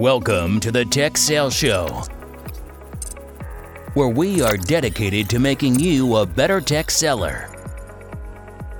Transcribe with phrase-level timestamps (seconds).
[0.00, 1.88] Welcome to the Tech Sales Show,
[3.92, 7.54] where we are dedicated to making you a better tech seller.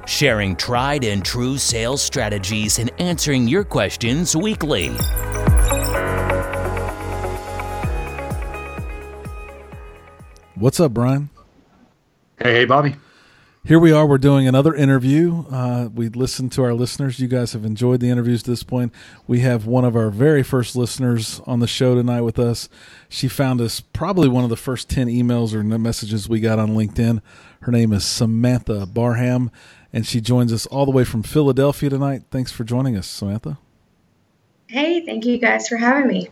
[0.07, 4.89] Sharing tried and true sales strategies and answering your questions weekly.
[10.55, 11.29] What's up, Brian?
[12.39, 12.97] Hey, hey, Bobby.
[13.63, 14.07] Here we are.
[14.07, 15.45] We're doing another interview.
[15.51, 17.21] Uh, we listened to our listeners.
[17.21, 18.91] You guys have enjoyed the interviews to this point.
[19.27, 22.71] We have one of our very first listeners on the show tonight with us.
[23.11, 26.71] She found us probably one of the first 10 emails or messages we got on
[26.71, 27.21] LinkedIn.
[27.61, 29.51] Her name is Samantha Barham,
[29.93, 32.23] and she joins us all the way from Philadelphia tonight.
[32.31, 33.59] Thanks for joining us, Samantha.
[34.69, 36.31] Hey, thank you guys for having me.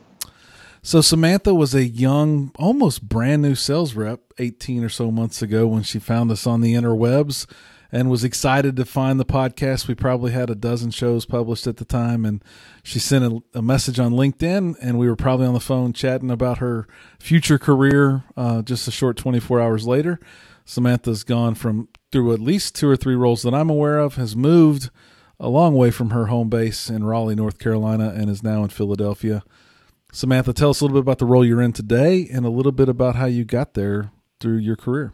[0.89, 5.67] So Samantha was a young, almost brand new sales rep 18 or so months ago
[5.67, 7.45] when she found us on the interwebs
[7.93, 9.87] and was excited to find the podcast.
[9.87, 12.43] We probably had a dozen shows published at the time and
[12.83, 16.31] she sent a, a message on LinkedIn and we were probably on the phone chatting
[16.31, 16.89] about her
[17.21, 20.19] future career uh, just a short 24 hours later.
[20.65, 24.35] Samantha's gone from through at least two or three roles that I'm aware of, has
[24.35, 24.89] moved
[25.39, 28.71] a long way from her home base in Raleigh, North Carolina, and is now in
[28.71, 29.43] Philadelphia.
[30.13, 32.73] Samantha, tell us a little bit about the role you're in today and a little
[32.73, 35.13] bit about how you got there through your career.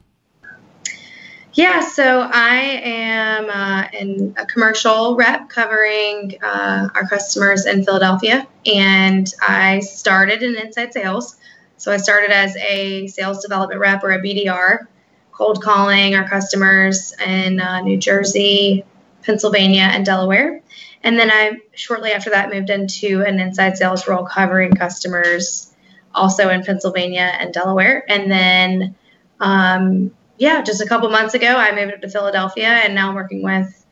[1.54, 8.46] Yeah, so I am uh, in a commercial rep covering uh, our customers in Philadelphia,
[8.66, 11.36] and I started in inside sales.
[11.76, 14.86] So I started as a sales development rep or a BDR,
[15.30, 18.84] cold calling our customers in uh, New Jersey,
[19.22, 20.60] Pennsylvania, and Delaware.
[21.04, 25.70] And then I shortly after that moved into an inside sales role covering customers
[26.14, 28.04] also in Pennsylvania and Delaware.
[28.08, 28.94] And then,
[29.38, 33.14] um, yeah, just a couple months ago, I moved up to Philadelphia and now I'm
[33.14, 33.84] working with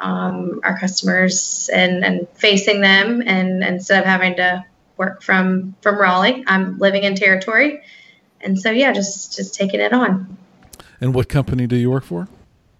[0.00, 3.22] um, our customers and, and facing them.
[3.24, 4.64] And instead of having to
[4.96, 7.82] work from, from Raleigh, I'm living in territory.
[8.40, 10.36] And so, yeah, just, just taking it on.
[11.00, 12.26] And what company do you work for?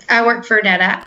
[0.09, 1.05] I work for NetApp.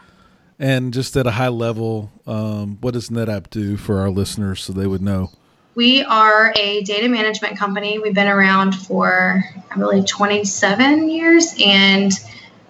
[0.62, 4.72] And just at a high level, um, what does NetApp do for our listeners so
[4.72, 5.32] they would know?
[5.74, 7.98] We are a data management company.
[7.98, 11.56] We've been around for, I believe, 27 years.
[11.66, 12.12] And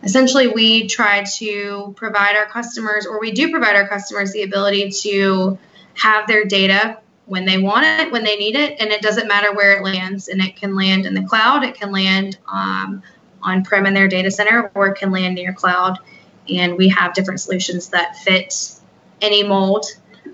[0.04, 4.92] essentially, we try to provide our customers, or we do provide our customers, the ability
[5.02, 5.60] to
[5.96, 8.80] have their data when they want it, when they need it.
[8.80, 10.30] And it doesn't matter where it lands.
[10.30, 13.04] And it can land in the cloud, it can land um,
[13.44, 16.00] on prem in their data center, or it can land near cloud
[16.50, 18.54] and we have different solutions that fit
[19.22, 19.86] any mold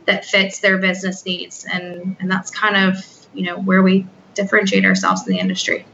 [0.06, 4.85] that fits their business needs and and that's kind of you know where we differentiate
[4.85, 5.85] ourselves in the industry.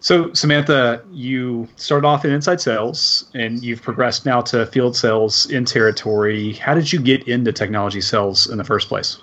[0.00, 5.50] So samantha you started off in inside sales and you've progressed now to field sales
[5.50, 6.54] in territory.
[6.54, 9.18] How did you get into technology sales in the first place?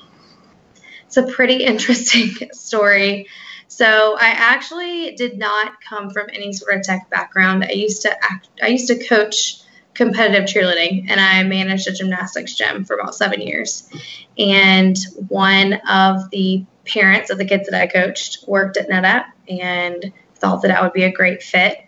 [1.07, 3.27] It's a pretty interesting story.
[3.69, 7.65] So I actually did not come from any sort of tech background.
[7.65, 9.61] I used to act, I used to coach
[9.97, 13.89] competitive cheerleading and I managed a gymnastics gym for about seven years.
[14.37, 14.95] And
[15.27, 20.61] one of the parents of the kids that I coached worked at NetApp and thought
[20.61, 21.79] that I would be a great fit.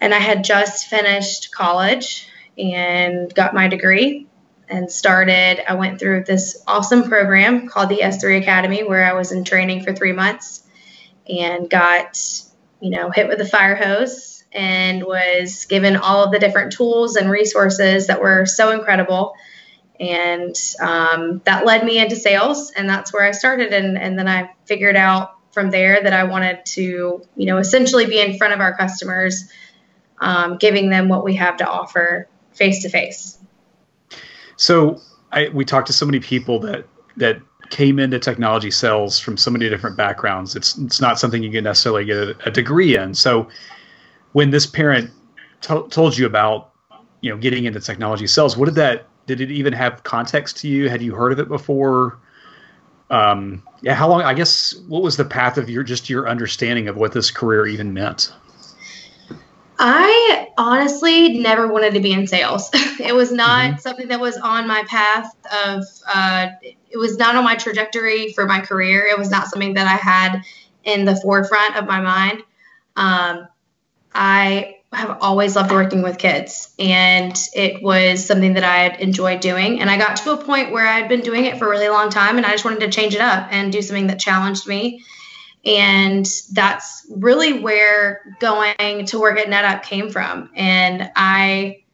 [0.00, 2.28] And I had just finished college
[2.58, 4.26] and got my degree
[4.68, 5.62] and started.
[5.70, 9.84] I went through this awesome program called the S3 Academy where I was in training
[9.84, 10.64] for three months
[11.28, 12.18] and got,
[12.80, 17.16] you know, hit with a fire hose and was given all of the different tools
[17.16, 19.34] and resources that were so incredible.
[19.98, 23.72] And um, that led me into sales, and that's where I started.
[23.72, 28.06] And, and then I figured out from there that I wanted to, you know, essentially
[28.06, 29.50] be in front of our customers,
[30.18, 33.38] um, giving them what we have to offer face to face.
[34.56, 36.86] So I, we talked to so many people that
[37.16, 40.56] that came into technology sales from so many different backgrounds.
[40.56, 43.14] It's it's not something you can necessarily get a, a degree in.
[43.14, 43.48] So
[44.32, 45.10] when this parent
[45.62, 46.72] to- told you about
[47.20, 50.68] you know getting into technology sales what did that did it even have context to
[50.68, 50.88] you?
[50.88, 52.18] Had you heard of it before?
[53.10, 56.88] Um, yeah how long i guess what was the path of your just your understanding
[56.88, 58.32] of what this career even meant?
[59.78, 62.70] I honestly never wanted to be in sales.
[63.00, 63.78] It was not mm-hmm.
[63.80, 65.34] something that was on my path
[65.66, 69.06] of uh, it was not on my trajectory for my career.
[69.06, 70.42] It was not something that i had
[70.84, 72.42] in the forefront of my mind.
[72.94, 73.48] Um,
[74.14, 79.40] I have always loved working with kids, and it was something that I had enjoyed
[79.40, 79.80] doing.
[79.80, 81.88] And I got to a point where I had been doing it for a really
[81.88, 84.66] long time, and I just wanted to change it up and do something that challenged
[84.66, 85.02] me.
[85.64, 90.50] And that's really where going to work at NetApp came from.
[90.54, 91.84] And I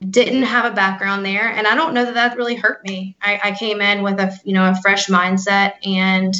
[0.00, 3.16] didn't have a background there, and I don't know that that really hurt me.
[3.22, 6.34] I, I came in with a you know a fresh mindset and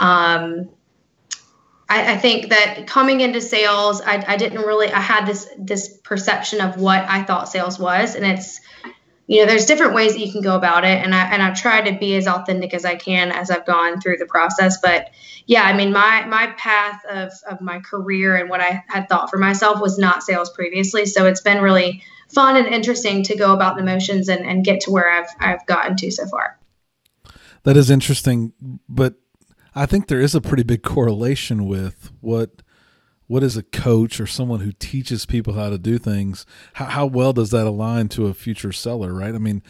[0.00, 0.68] Um,
[1.88, 5.96] I, I, think that coming into sales, I, I didn't really, I had this this
[6.04, 8.60] perception of what I thought sales was, and it's
[9.28, 11.04] you know there's different ways that you can go about it.
[11.04, 14.00] And i and i've tried to be as authentic as i can as i've gone
[14.00, 14.80] through the process.
[14.80, 15.10] But
[15.46, 19.30] yeah i mean my my path of of my career and what i had thought
[19.30, 21.06] for myself was not sales previously.
[21.06, 24.80] So it's been really fun and interesting to go about the motions and, and get
[24.80, 26.58] to where i've i've gotten to so far.
[27.64, 28.52] That is interesting.
[28.88, 29.14] But
[29.78, 32.62] i think there is a pretty big correlation with what
[33.28, 36.44] what is a coach or someone who teaches people how to do things
[36.74, 39.34] how, how well does that align to a future seller right?
[39.34, 39.62] I mean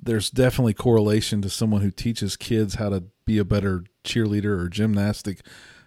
[0.00, 4.68] there's definitely correlation to someone who teaches kids how to be a better cheerleader or
[4.68, 5.40] gymnastic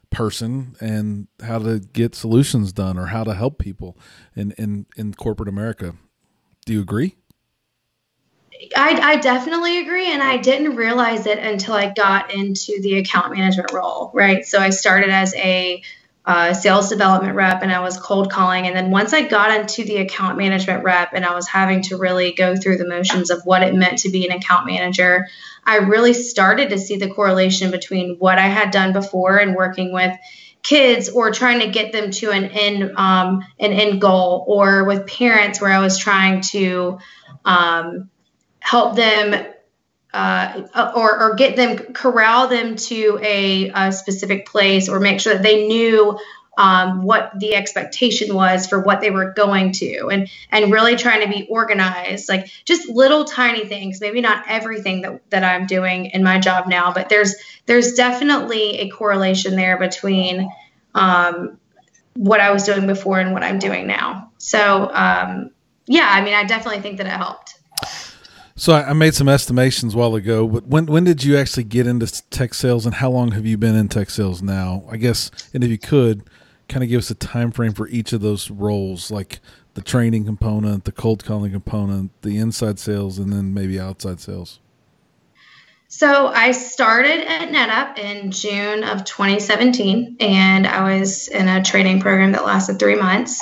[0.09, 3.97] person and how to get solutions done or how to help people
[4.35, 5.95] in in, in corporate america.
[6.65, 7.15] Do you agree
[8.75, 13.33] I, I definitely agree and i didn't realize it until i got into the account
[13.33, 15.81] management role right so i started as a
[16.29, 18.67] uh, sales development rep and I was cold calling.
[18.67, 21.97] And then once I got into the account management rep and I was having to
[21.97, 25.27] really go through the motions of what it meant to be an account manager,
[25.65, 29.91] I really started to see the correlation between what I had done before and working
[29.91, 30.15] with
[30.61, 35.07] kids or trying to get them to an end um, an end goal or with
[35.07, 36.99] parents where I was trying to
[37.43, 38.09] um,
[38.69, 39.47] help them
[40.13, 40.61] uh,
[40.95, 45.41] or, or get them corral them to a, a, specific place or make sure that
[45.41, 46.19] they knew
[46.55, 51.21] um, what the expectation was for what they were going to and and really trying
[51.21, 56.07] to be organized like just little tiny things maybe not everything that, that i'm doing
[56.07, 57.35] in my job now but there's
[57.65, 60.49] there's definitely a correlation there between
[60.95, 61.57] um,
[62.15, 64.31] what i was doing before and what i'm doing now.
[64.37, 65.51] So um,
[65.85, 67.58] yeah i mean i definitely think that it helped
[68.59, 71.87] so I made some estimations a while ago, but when when did you actually get
[71.87, 74.83] into tech sales, and how long have you been in tech sales now?
[74.89, 76.23] I guess, and if you could,
[76.67, 79.39] kind of give us a time frame for each of those roles, like
[79.75, 84.59] the training component, the cold calling component, the inside sales, and then maybe outside sales.
[85.87, 92.01] So I started at NetApp in June of 2017, and I was in a training
[92.01, 93.41] program that lasted three months.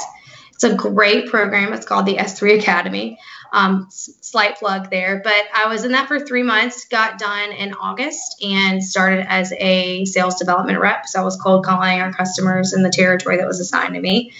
[0.53, 1.73] It's a great program.
[1.73, 3.19] It's called the S3 Academy.
[3.51, 7.73] Um, slight plug there, but I was in that for three months, got done in
[7.73, 11.07] August, and started as a sales development rep.
[11.07, 14.33] So I was cold calling our customers in the territory that was assigned to me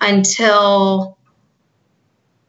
[0.00, 1.18] until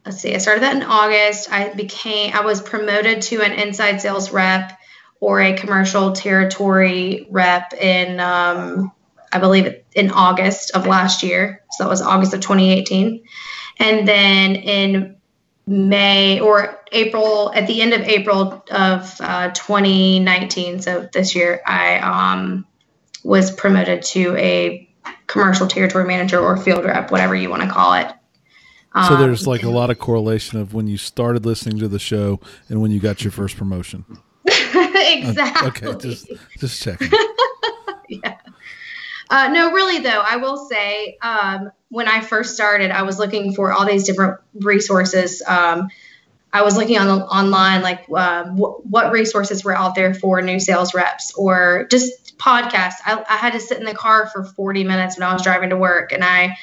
[0.06, 1.52] let's see, I started that in August.
[1.52, 4.78] I became, I was promoted to an inside sales rep
[5.20, 8.92] or a commercial territory rep in, um,
[9.32, 11.64] I believe, in August of last year.
[11.72, 13.24] So that was August of 2018.
[13.80, 15.16] And then in
[15.66, 21.98] May or April, at the end of April of uh, 2019, so this year, I
[22.00, 22.66] um,
[23.24, 24.90] was promoted to a
[25.28, 28.12] commercial territory manager or field rep, whatever you want to call it.
[29.08, 31.98] So there's um, like a lot of correlation of when you started listening to the
[31.98, 32.40] show
[32.70, 34.06] and when you got your first promotion.
[34.46, 35.88] exactly.
[35.88, 37.10] okay, just just checking.
[38.10, 38.38] yeah.
[39.34, 43.56] Uh, no, really though, I will say um, when I first started, I was looking
[43.56, 45.42] for all these different resources.
[45.48, 45.88] Um,
[46.54, 50.40] I was looking on the, online, like uh, w- what resources were out there for
[50.44, 52.98] new sales reps or just podcasts.
[53.04, 55.72] I, I had to sit in the car for 40 minutes when I was driving
[55.72, 56.56] to work, and I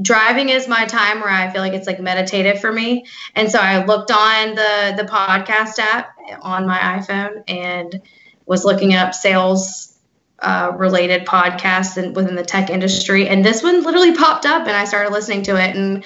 [0.00, 3.06] driving is my time where I feel like it's like meditative for me.
[3.34, 8.00] And so I looked on the the podcast app on my iPhone and
[8.46, 9.93] was looking up sales
[10.44, 13.28] uh, related podcasts and within the tech industry.
[13.28, 16.04] And this one literally popped up, and I started listening to it, and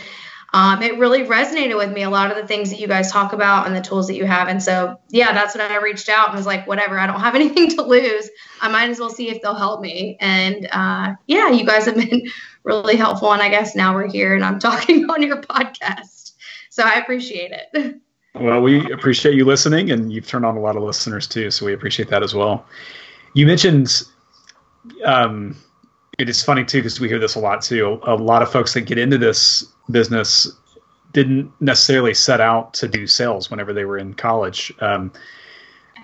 [0.54, 2.02] um, it really resonated with me.
[2.02, 4.24] A lot of the things that you guys talk about and the tools that you
[4.24, 7.20] have, and so yeah, that's when I reached out and was like, whatever, I don't
[7.20, 8.30] have anything to lose.
[8.60, 10.16] I might as well see if they'll help me.
[10.20, 12.22] And uh, yeah, you guys have been
[12.62, 16.32] really helpful, and I guess now we're here and I'm talking on your podcast,
[16.70, 18.00] so I appreciate it.
[18.34, 21.66] Well, we appreciate you listening, and you've turned on a lot of listeners too, so
[21.66, 22.64] we appreciate that as well.
[23.34, 24.02] You mentioned
[25.04, 25.56] um,
[26.18, 28.00] it is funny too because we hear this a lot too.
[28.02, 30.50] A lot of folks that get into this business
[31.12, 34.72] didn't necessarily set out to do sales whenever they were in college.
[34.80, 35.12] Um,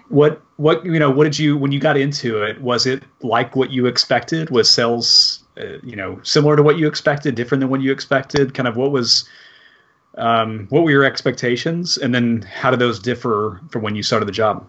[0.09, 1.11] what what you know?
[1.11, 2.61] What did you when you got into it?
[2.61, 4.51] Was it like what you expected?
[4.51, 7.35] Was sales uh, you know similar to what you expected?
[7.35, 8.55] Different than what you expected?
[8.55, 9.29] Kind of what was
[10.17, 11.97] um, what were your expectations?
[11.97, 14.67] And then how did those differ from when you started the job?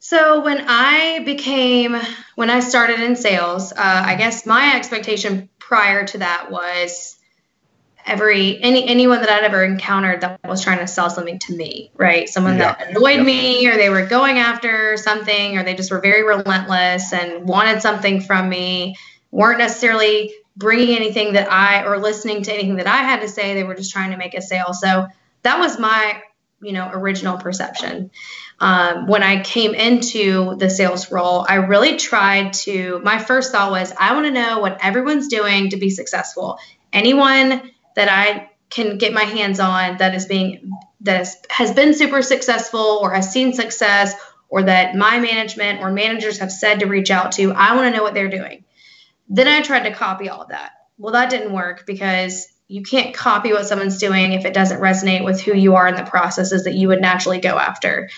[0.00, 1.94] So when I became,
[2.34, 7.18] when I started in sales, uh, I guess my expectation prior to that was
[8.06, 11.90] every any anyone that I'd ever encountered that was trying to sell something to me,
[11.96, 12.30] right?
[12.30, 12.76] Someone Yeah.
[12.78, 13.22] that annoyed Yeah.
[13.24, 17.82] me, or they were going after something, or they just were very relentless and wanted
[17.82, 18.96] something from me,
[19.30, 23.52] weren't necessarily bringing anything that I or listening to anything that I had to say.
[23.52, 24.72] They were just trying to make a sale.
[24.72, 25.08] So
[25.42, 26.22] that was my
[26.62, 28.10] you know original perception.
[28.60, 33.00] Um, when I came into the sales role, I really tried to.
[33.02, 36.58] My first thought was, I want to know what everyone's doing to be successful.
[36.92, 41.94] Anyone that I can get my hands on that is being that is, has been
[41.94, 44.14] super successful or has seen success
[44.48, 47.96] or that my management or managers have said to reach out to, I want to
[47.96, 48.64] know what they're doing.
[49.28, 50.72] Then I tried to copy all of that.
[50.98, 55.24] Well, that didn't work because you can't copy what someone's doing if it doesn't resonate
[55.24, 58.10] with who you are in the processes that you would naturally go after.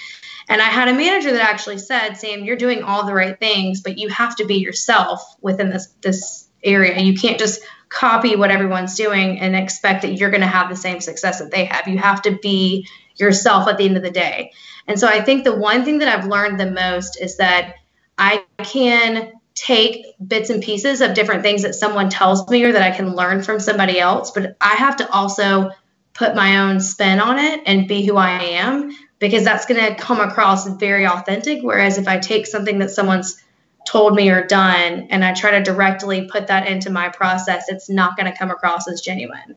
[0.49, 3.81] And I had a manager that actually said, Sam, you're doing all the right things,
[3.81, 6.99] but you have to be yourself within this this area.
[7.01, 10.77] You can't just copy what everyone's doing and expect that you're going to have the
[10.77, 11.89] same success that they have.
[11.89, 14.53] You have to be yourself at the end of the day.
[14.87, 17.75] And so I think the one thing that I've learned the most is that
[18.19, 22.83] I can take bits and pieces of different things that someone tells me or that
[22.83, 25.71] I can learn from somebody else, but I have to also
[26.15, 28.91] put my own spin on it and be who I am
[29.23, 31.63] because that's going to come across very authentic.
[31.63, 33.41] Whereas if I take something that someone's
[33.87, 37.89] told me or done and I try to directly put that into my process, it's
[37.89, 39.55] not going to come across as genuine.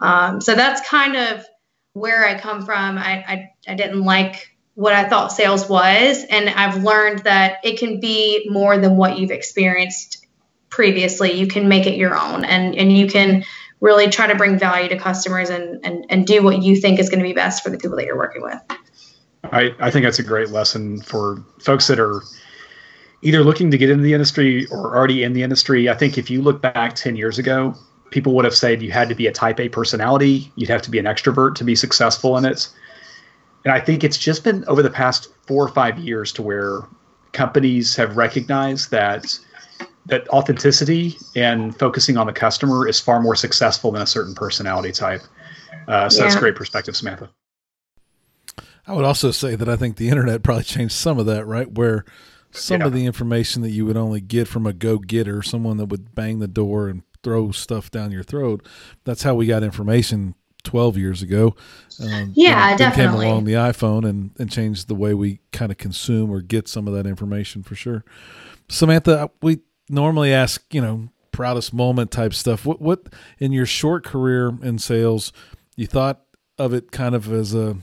[0.00, 1.46] Um, so that's kind of
[1.92, 2.98] where I come from.
[2.98, 7.78] I, I, I didn't like what I thought sales was, and I've learned that it
[7.78, 10.26] can be more than what you've experienced
[10.70, 11.32] previously.
[11.32, 13.44] You can make it your own, and and you can
[13.80, 17.08] really try to bring value to customers and and, and do what you think is
[17.08, 18.60] going to be best for the people that you're working with.
[19.44, 22.22] I, I think that's a great lesson for folks that are
[23.22, 25.88] either looking to get into the industry or already in the industry.
[25.88, 27.74] I think if you look back 10 years ago,
[28.10, 30.90] people would have said you had to be a type A personality, you'd have to
[30.90, 32.68] be an extrovert to be successful in it.
[33.64, 36.82] And I think it's just been over the past four or five years to where
[37.32, 39.38] companies have recognized that
[40.06, 44.90] that authenticity and focusing on the customer is far more successful than a certain personality
[44.90, 45.20] type.
[45.86, 47.28] Uh, so that's great perspective, Samantha.
[48.86, 51.70] I would also say that I think the internet probably changed some of that, right?
[51.70, 52.04] Where
[52.50, 52.86] some Yeah.
[52.86, 56.14] of the information that you would only get from a go getter, someone that would
[56.14, 58.64] bang the door and throw stuff down your throat.
[59.04, 61.54] That's how we got information 12 years ago.
[62.02, 63.20] Um, Yeah, definitely.
[63.24, 66.68] came along the iPhone and, and changed the way we kind of consume or get
[66.68, 68.04] some of that information for sure.
[68.68, 69.58] Samantha, we
[69.88, 72.64] normally ask, you know, proudest moment type stuff.
[72.66, 73.06] What, what
[73.38, 75.32] in your short career in sales,
[75.76, 76.20] you thought
[76.58, 77.76] of it kind of as a,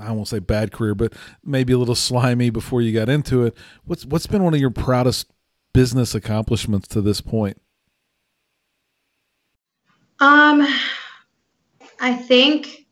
[0.00, 1.12] I won't say bad career, but
[1.44, 3.56] maybe a little slimy before you got into it.
[3.84, 5.30] What's what's been one of your proudest
[5.72, 7.60] business accomplishments to this point?
[10.18, 10.66] Um,
[12.00, 12.86] I think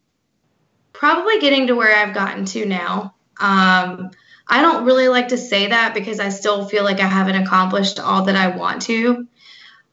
[0.92, 3.14] probably getting to where I've gotten to now.
[3.40, 4.10] Um,
[4.48, 8.00] I don't really like to say that because I still feel like I haven't accomplished
[8.00, 9.28] all that I want to.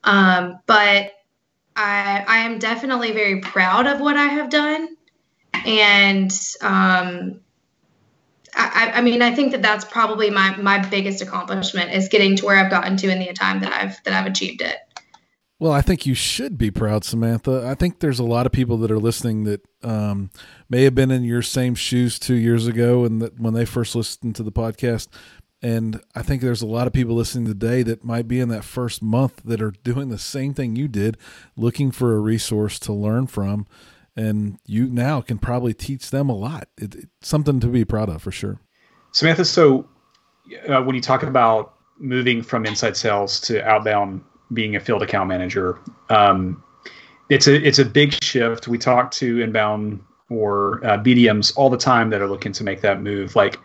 [0.03, 1.11] Um, but
[1.75, 4.95] I, I am definitely very proud of what I have done.
[5.65, 6.31] And
[6.61, 7.39] um,
[8.55, 12.45] I, I mean, I think that that's probably my, my biggest accomplishment is getting to
[12.45, 14.77] where I've gotten to in the time that I've that I've achieved it.
[15.57, 17.65] Well, I think you should be proud, Samantha.
[17.65, 20.29] I think there's a lot of people that are listening that um,
[20.69, 23.95] may have been in your same shoes two years ago, and that when they first
[23.95, 25.07] listened to the podcast.
[25.61, 28.65] And I think there's a lot of people listening today that might be in that
[28.65, 31.17] first month that are doing the same thing you did,
[31.55, 33.65] looking for a resource to learn from,
[34.15, 36.67] and you now can probably teach them a lot.
[36.77, 38.59] It, it's something to be proud of for sure.
[39.11, 39.87] Samantha, so
[40.67, 45.27] uh, when you talk about moving from inside sales to outbound, being a field account
[45.27, 45.79] manager,
[46.09, 46.61] um,
[47.29, 48.67] it's a it's a big shift.
[48.67, 52.81] We talk to inbound or uh, BDMs all the time that are looking to make
[52.81, 53.35] that move.
[53.35, 53.59] Like,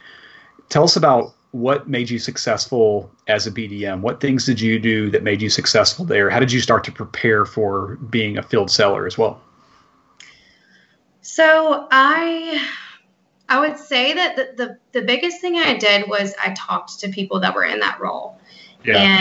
[0.68, 4.00] tell us about what made you successful as a BDM.
[4.00, 6.30] What things did you do that made you successful there?
[6.30, 9.40] How did you start to prepare for being a field seller as well?
[11.32, 12.60] So I
[13.48, 17.08] I would say that the, the, the biggest thing I did was I talked to
[17.08, 18.36] people that were in that role.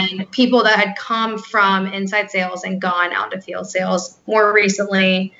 [0.08, 4.52] And people that had come from inside sales and gone out to field sales more
[4.52, 5.34] recently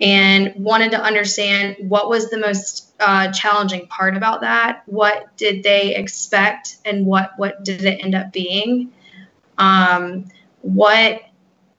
[0.00, 4.82] and wanted to understand what was the most uh, challenging part about that.
[4.86, 8.92] What did they expect and what what did it end up being?
[9.58, 10.26] Um,
[10.60, 11.22] what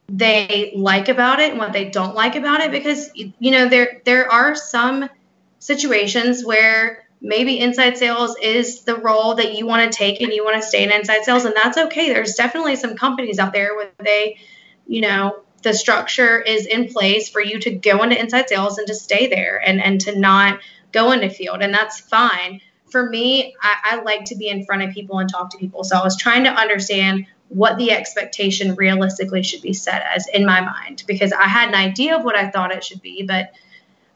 [0.07, 4.01] they like about it and what they don't like about it because you know there
[4.05, 5.09] there are some
[5.59, 10.43] situations where maybe inside sales is the role that you want to take and you
[10.43, 12.09] want to stay in inside sales and that's okay.
[12.09, 14.37] There's definitely some companies out there where they
[14.85, 18.87] you know the structure is in place for you to go into inside sales and
[18.87, 20.59] to stay there and and to not
[20.91, 22.61] go into field and that's fine.
[22.91, 25.83] For me I, I like to be in front of people and talk to people.
[25.83, 30.45] So i was trying to understand what the expectation realistically should be set as in
[30.45, 33.51] my mind because i had an idea of what i thought it should be but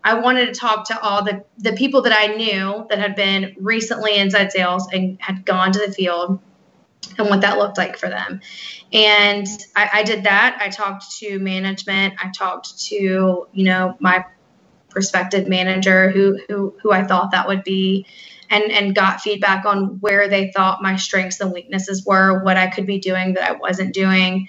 [0.02, 3.56] I wanted to talk to all the, the people that I knew that had been
[3.60, 6.40] recently inside sales and had gone to the field
[7.18, 8.40] and what that looked like for them.
[8.94, 10.58] And I, I did that.
[10.62, 12.16] I talked to management.
[12.24, 14.26] I talked to, you know, my
[14.90, 18.06] prospective manager who who who I thought that would be
[18.50, 22.68] and and got feedback on where they thought my strengths and weaknesses were, what I
[22.68, 24.48] could be doing that I wasn't doing.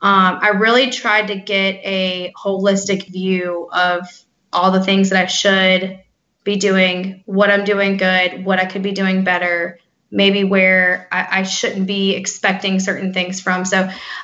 [0.00, 4.06] Um, I really tried to get a holistic view of
[4.52, 6.00] all the things that I should
[6.44, 9.78] be doing, what I'm doing good, what I could be doing better,
[10.10, 13.64] maybe where I, I shouldn't be expecting certain things from.
[13.64, 13.78] So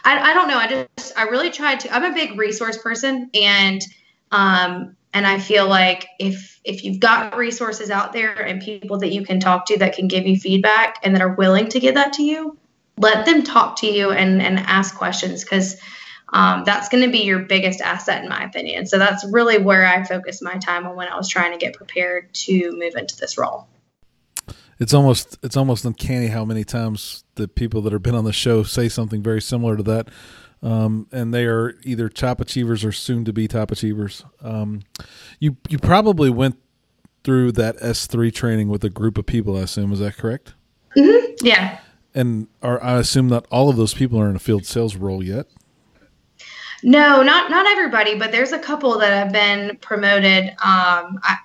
[0.05, 0.59] I, I, don't know.
[0.59, 0.67] I
[0.97, 1.95] just I really tried to.
[1.95, 3.81] I'm a big resource person, and
[4.33, 9.11] um, and I feel like if if you've got resources out there and people that
[9.11, 11.97] you can talk to that can give you feedback and that are willing to give
[11.97, 12.57] that to you,
[12.99, 15.77] let them talk to you and and ask questions because
[16.33, 18.87] um, that's going to be your biggest asset in my opinion.
[18.87, 21.75] So that's really where i focused my time on when i was trying to get
[21.75, 23.67] prepared to move into this role.
[24.79, 28.33] It's almost it's almost uncanny how many times the people that have been on the
[28.33, 30.11] show say something very similar to that
[30.63, 34.25] um, and they are either top achievers or soon to be top achievers.
[34.43, 34.83] Um,
[35.39, 36.59] you you probably went
[37.25, 39.93] through that s3 training with a group of people i assume.
[39.93, 40.55] Is that correct?
[40.97, 41.47] Mm-hmm.
[41.47, 41.81] yeah.
[42.15, 45.23] And are i assume that all of those people are in a field sales role
[45.23, 45.47] yet?
[46.83, 50.51] No, not not everybody, but there's a couple that have been promoted.
[50.51, 51.39] Um, I,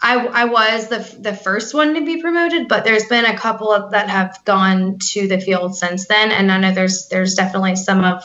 [0.00, 3.72] I, I was the the first one to be promoted, but there's been a couple
[3.72, 7.76] of that have gone to the field since then, and I know there's there's definitely
[7.76, 8.22] some of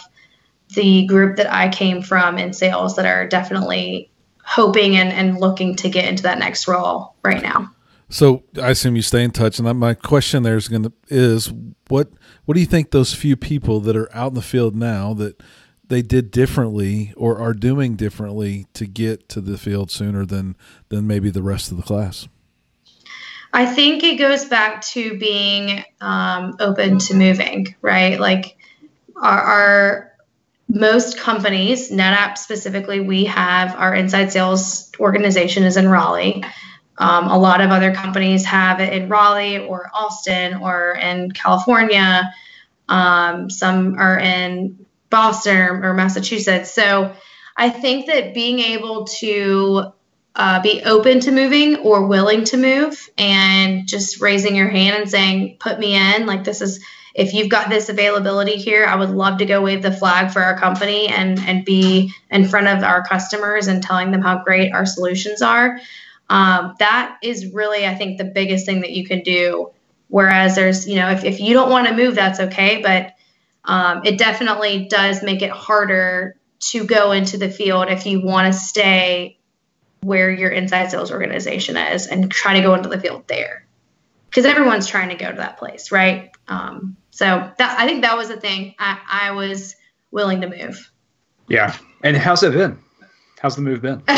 [0.76, 4.12] the group that I came from in sales that are definitely
[4.44, 7.72] hoping and, and looking to get into that next role right now.
[8.10, 11.52] So I assume you stay in touch, and my question there is going to is
[11.88, 12.10] what
[12.46, 15.42] what do you think those few people that are out in the field now that
[15.92, 20.56] they did differently or are doing differently to get to the field sooner than
[20.88, 22.30] than maybe the rest of the class?
[23.54, 28.18] I think it goes back to being um, open to moving, right?
[28.18, 28.58] Like
[29.22, 30.12] our, our
[30.70, 36.42] most companies, NetApp specifically, we have our inside sales organization is in Raleigh.
[36.98, 42.34] Um, a lot of other companies have it in Raleigh or Austin or in California.
[42.88, 46.72] Um, some are in Boston or, or Massachusetts.
[46.74, 47.14] So
[47.56, 49.92] I think that being able to
[50.36, 55.10] uh, be open to moving or willing to move and just raising your hand and
[55.10, 59.10] saying, put me in, like this is, if you've got this availability here, I would
[59.10, 62.84] love to go wave the flag for our company and, and be in front of
[62.84, 65.80] our customers and telling them how great our solutions are.
[66.30, 69.72] Um, that is really, I think, the biggest thing that you can do.
[70.08, 72.82] Whereas there's, you know, if, if you don't want to move, that's okay.
[72.82, 73.14] But
[73.66, 78.52] um, it definitely does make it harder to go into the field if you want
[78.52, 79.38] to stay
[80.02, 83.66] where your inside sales organization is and try to go into the field there.
[84.30, 86.32] Because everyone's trying to go to that place right?
[86.48, 89.76] Um, so that i think that was the thing I, I was
[90.12, 90.92] willing to move.
[91.48, 91.76] Yeah.
[92.04, 92.80] And how's it been?
[93.40, 94.04] How's the move been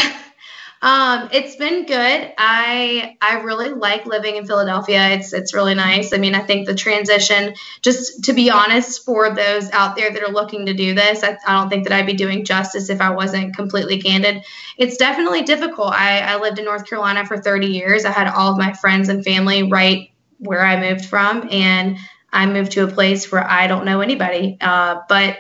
[0.84, 2.34] Um, it's been good.
[2.38, 5.12] I I really like living in Philadelphia.
[5.12, 6.12] It's it's really nice.
[6.12, 10.22] I mean, I think the transition, just to be honest, for those out there that
[10.22, 13.00] are looking to do this, I, I don't think that I'd be doing justice if
[13.00, 14.44] I wasn't completely candid.
[14.78, 15.94] It's definitely difficult.
[15.94, 18.04] I, I lived in North Carolina for 30 years.
[18.04, 21.98] I had all of my friends and family right where I moved from, and
[22.34, 24.58] I moved to a place where I don't know anybody.
[24.60, 25.38] Uh, but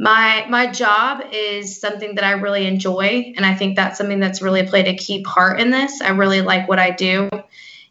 [0.00, 4.40] my my job is something that I really enjoy, and I think that's something that's
[4.40, 6.00] really played a key part in this.
[6.00, 7.28] I really like what I do,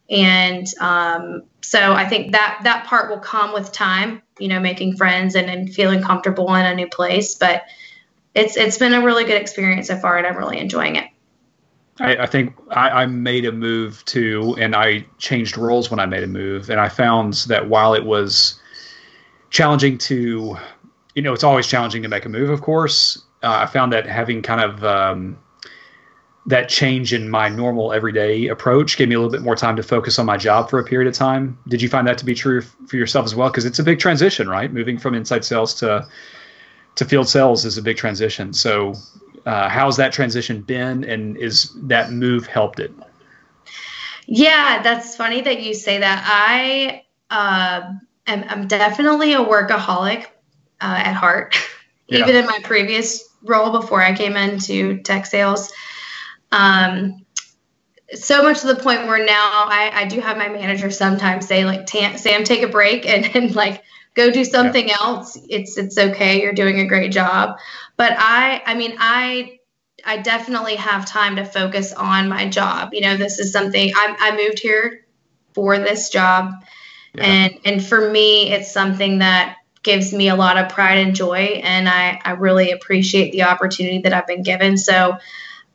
[0.09, 4.23] and um, so I think that that part will come with time.
[4.39, 7.61] You know, making friends and, and feeling comfortable in a new place, but
[8.33, 11.05] it's it's been a really good experience so far, and I'm really enjoying it.
[11.99, 16.07] I, I think I, I, made a move too, and I changed roles when I
[16.07, 18.59] made a move, and I found that while it was
[19.51, 20.57] challenging to
[21.19, 23.21] you know, it's always challenging to make a move, of course.
[23.43, 25.37] Uh, I found that having kind of um,
[26.45, 29.83] that change in my normal everyday approach gave me a little bit more time to
[29.83, 31.59] focus on my job for a period of time.
[31.67, 33.49] Did you find that to be true for yourself as well?
[33.49, 34.71] Because it's a big transition, right?
[34.71, 36.07] Moving from inside sales to
[36.95, 38.53] to field sales is a big transition.
[38.53, 38.93] So,
[39.45, 42.93] uh, how's that transition been, and is that move helped it?
[44.25, 46.23] Yeah, that's funny that you say that.
[46.25, 47.91] I uh,
[48.27, 50.27] am I'm definitely a workaholic,
[50.81, 51.55] uh, at heart.
[52.11, 52.21] Yeah.
[52.21, 55.71] Even in my previous role before I came into tech sales.
[56.51, 57.23] Um,
[58.13, 61.65] so much to the point where now I, I do have my manager sometimes say
[61.65, 63.83] like Sam take a break and, and like
[64.15, 64.97] go do something yeah.
[64.99, 67.57] else it's it's okay you're doing a great job
[67.95, 69.59] but I I mean I
[70.05, 74.15] I definitely have time to focus on my job you know this is something I,
[74.19, 75.05] I moved here
[75.53, 76.53] for this job
[77.13, 77.23] yeah.
[77.23, 81.61] and and for me it's something that gives me a lot of pride and joy
[81.63, 85.17] and I, I really appreciate the opportunity that I've been given so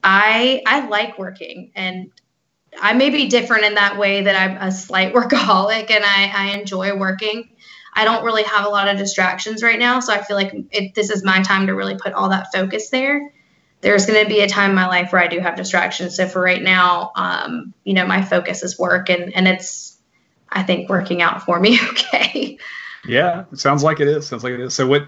[0.02, 2.10] I I like working and
[2.80, 6.58] I may be different in that way that I'm a slight workaholic and I, I
[6.58, 7.50] enjoy working.
[7.94, 10.94] I don't really have a lot of distractions right now, so I feel like it,
[10.94, 13.32] this is my time to really put all that focus there.
[13.82, 16.16] There's going to be a time in my life where I do have distractions.
[16.16, 19.96] So for right now, um, you know, my focus is work, and and it's,
[20.50, 21.78] I think, working out for me.
[21.90, 22.58] Okay.
[23.06, 24.26] Yeah, it sounds like it is.
[24.26, 24.74] Sounds like it is.
[24.74, 25.06] So what?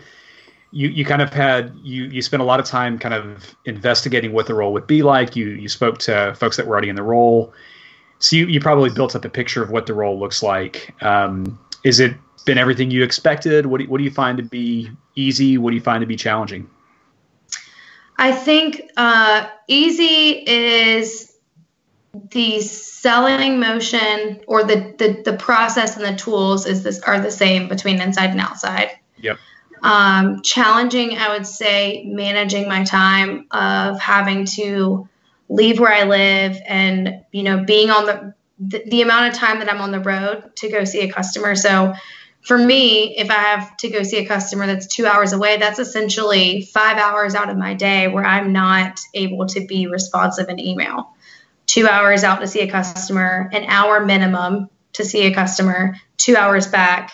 [0.72, 4.32] you you kind of had you you spent a lot of time kind of investigating
[4.32, 5.36] what the role would be like.
[5.36, 7.52] You you spoke to folks that were already in the role,
[8.18, 10.94] so you you probably built up a picture of what the role looks like.
[11.02, 13.66] Um, is it been everything you expected?
[13.66, 15.58] What do, what do you find to be easy?
[15.58, 16.68] What do you find to be challenging?
[18.18, 21.35] I think uh, easy is
[22.30, 27.30] the selling motion or the, the the process and the tools is this are the
[27.30, 28.90] same between inside and outside.
[29.18, 29.38] Yep.
[29.82, 35.08] Um, challenging, I would say, managing my time of having to
[35.48, 39.58] leave where I live and you know being on the, the the amount of time
[39.60, 41.54] that I'm on the road to go see a customer.
[41.54, 41.94] So
[42.46, 45.80] for me, if I have to go see a customer that's two hours away, that's
[45.80, 50.60] essentially five hours out of my day where I'm not able to be responsive in
[50.60, 51.15] email.
[51.66, 56.36] Two hours out to see a customer, an hour minimum to see a customer, two
[56.36, 57.12] hours back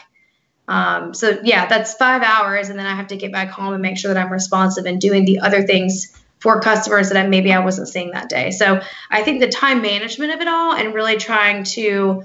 [0.68, 3.82] um, so yeah, that's five hours, and then I have to get back home and
[3.82, 7.52] make sure that I'm responsive and doing the other things for customers that I, maybe
[7.52, 8.50] I wasn't seeing that day.
[8.50, 12.24] So I think the time management of it all and really trying to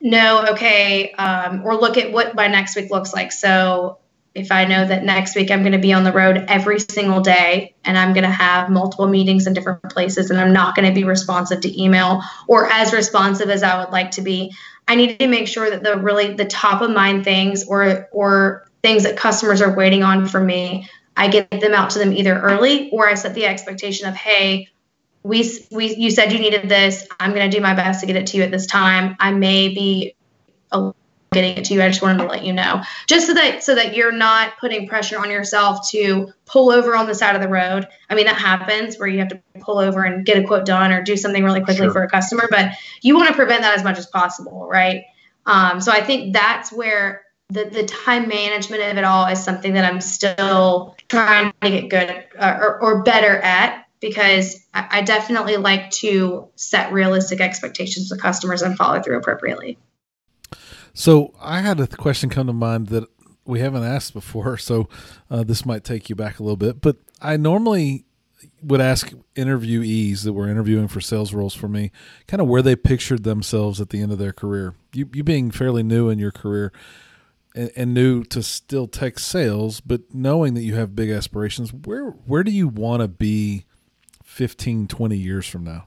[0.00, 3.32] know, okay, um, or look at what my next week looks like.
[3.32, 3.98] So
[4.36, 7.20] if I know that next week I'm going to be on the road every single
[7.22, 10.86] day and I'm going to have multiple meetings in different places and I'm not going
[10.86, 14.52] to be responsive to email or as responsive as I would like to be,
[14.86, 18.70] I need to make sure that the really the top of mind things or or
[18.82, 22.38] things that customers are waiting on from me, I get them out to them either
[22.38, 24.68] early or I set the expectation of, hey,
[25.22, 27.08] we, we you said you needed this.
[27.18, 29.16] I'm going to do my best to get it to you at this time.
[29.18, 30.14] I may be
[30.70, 30.92] a
[31.36, 31.82] getting it to you.
[31.82, 34.88] I just wanted to let you know, just so that so that you're not putting
[34.88, 37.86] pressure on yourself to pull over on the side of the road.
[38.08, 40.92] I mean, that happens where you have to pull over and get a quote done
[40.92, 41.92] or do something really quickly sure.
[41.92, 42.72] for a customer, but
[43.02, 45.04] you want to prevent that as much as possible, right?
[45.44, 49.74] Um, so I think that's where the, the time management of it all is something
[49.74, 55.02] that I'm still trying to get good uh, or, or better at because I, I
[55.02, 59.78] definitely like to set realistic expectations with customers and follow through appropriately.
[60.96, 63.04] So I had a question come to mind that
[63.44, 64.88] we haven't asked before, so
[65.30, 66.80] uh, this might take you back a little bit.
[66.80, 68.06] But I normally
[68.62, 71.92] would ask interviewees that were interviewing for sales roles for me,
[72.26, 74.74] kind of where they pictured themselves at the end of their career.
[74.94, 76.72] You, you being fairly new in your career
[77.54, 82.08] and, and new to still tech sales, but knowing that you have big aspirations, where
[82.08, 83.66] where do you want to be
[84.24, 85.86] 15, 20 years from now?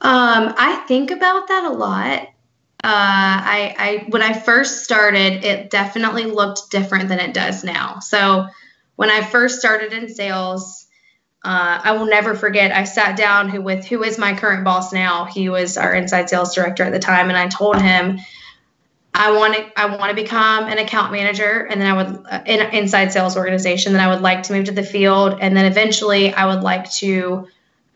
[0.00, 2.28] Um, I think about that a lot.
[2.82, 7.98] Uh, I, I when I first started, it definitely looked different than it does now.
[7.98, 8.46] So
[8.96, 10.86] when I first started in sales,
[11.44, 12.72] uh, I will never forget.
[12.72, 15.26] I sat down who with who is my current boss now.
[15.26, 18.18] He was our inside sales director at the time, and I told him
[19.12, 22.42] I want to I want to become an account manager, and then I would uh,
[22.46, 23.92] in inside sales organization.
[23.92, 26.90] Then I would like to move to the field, and then eventually I would like
[26.94, 27.48] to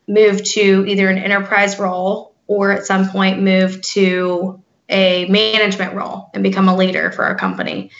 [0.06, 6.30] move to either an enterprise role or at some point move to a management role
[6.34, 7.90] and become a leader for our company.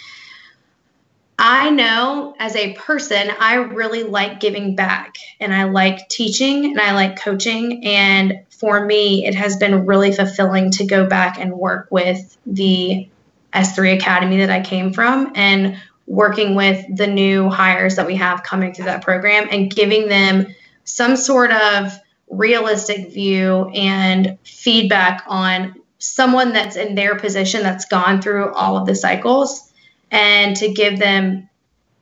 [1.38, 6.80] I know as a person, I really like giving back and I like teaching and
[6.80, 7.84] I like coaching.
[7.84, 13.08] And for me, it has been really fulfilling to go back and work with the
[13.52, 18.42] S3 Academy that I came from and working with the new hires that we have
[18.42, 20.46] coming through that program and giving them
[20.84, 21.92] some sort of
[22.28, 28.86] realistic view and feedback on someone that's in their position that's gone through all of
[28.86, 29.72] the cycles
[30.10, 31.48] and to give them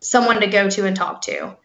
[0.01, 1.57] someone to go to and talk to.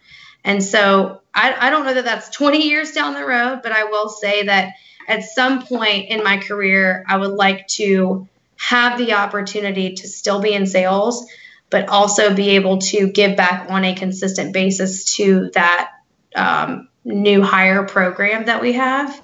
[0.43, 3.85] And so I, I don't know that that's 20 years down the road, but I
[3.85, 4.73] will say that
[5.07, 10.41] at some point in my career, I would like to have the opportunity to still
[10.41, 11.27] be in sales,
[11.69, 15.91] but also be able to give back on a consistent basis to that
[16.35, 19.21] um, new hire program that we have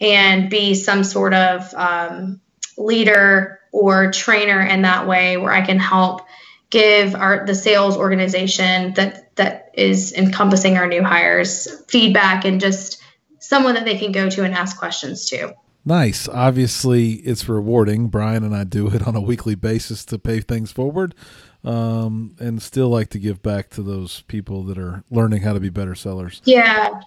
[0.00, 2.40] and be some sort of um,
[2.76, 6.22] leader or trainer in that way where I can help
[6.70, 13.02] give our the sales organization that that is encompassing our new hires feedback and just
[13.40, 15.54] someone that they can go to and ask questions to.
[15.84, 16.28] Nice.
[16.28, 18.08] Obviously, it's rewarding.
[18.08, 21.14] Brian and I do it on a weekly basis to pay things forward,
[21.62, 25.60] um, and still like to give back to those people that are learning how to
[25.60, 26.40] be better sellers.
[26.44, 27.02] Yeah.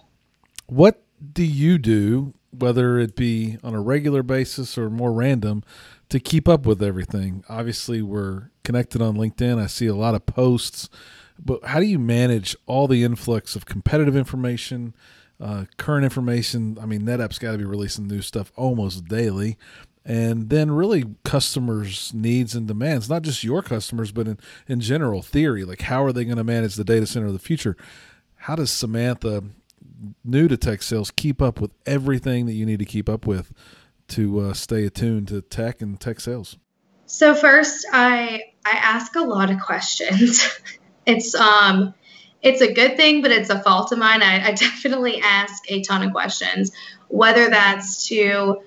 [0.67, 1.01] What
[1.33, 5.63] do you do, whether it be on a regular basis or more random,
[6.09, 7.43] to keep up with everything?
[7.49, 9.61] Obviously, we're connected on LinkedIn.
[9.61, 10.89] I see a lot of posts,
[11.43, 14.93] but how do you manage all the influx of competitive information?
[15.39, 16.77] uh, current information.
[16.81, 19.57] I mean, NetApp's got to be releasing new stuff almost daily.
[20.05, 25.21] And then really customers' needs and demands, not just your customers, but in, in general
[25.21, 27.75] theory, like how are they going to manage the data center of the future?
[28.35, 29.43] How does Samantha,
[30.23, 33.51] new to tech sales, keep up with everything that you need to keep up with
[34.09, 36.57] to uh, stay attuned to tech and tech sales?
[37.05, 40.47] So first, I I ask a lot of questions.
[41.05, 41.93] it's um
[42.41, 44.21] it's a good thing, but it's a fault of mine.
[44.21, 46.71] I, I definitely ask a ton of questions,
[47.07, 48.61] whether that's to